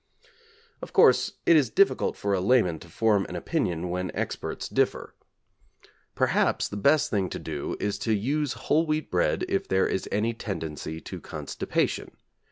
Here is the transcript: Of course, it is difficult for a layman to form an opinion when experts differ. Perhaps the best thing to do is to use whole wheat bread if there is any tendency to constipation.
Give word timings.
Of 0.81 0.93
course, 0.93 1.33
it 1.45 1.55
is 1.55 1.69
difficult 1.69 2.17
for 2.17 2.33
a 2.33 2.41
layman 2.41 2.79
to 2.79 2.87
form 2.89 3.23
an 3.29 3.35
opinion 3.35 3.91
when 3.91 4.09
experts 4.15 4.67
differ. 4.67 5.13
Perhaps 6.15 6.69
the 6.69 6.75
best 6.75 7.11
thing 7.11 7.29
to 7.29 7.37
do 7.37 7.77
is 7.79 7.99
to 7.99 8.11
use 8.15 8.53
whole 8.53 8.87
wheat 8.87 9.11
bread 9.11 9.45
if 9.47 9.67
there 9.67 9.85
is 9.85 10.09
any 10.11 10.33
tendency 10.33 11.01
to 11.01 11.21
constipation. 11.21 12.17